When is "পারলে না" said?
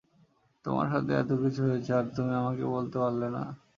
3.03-3.43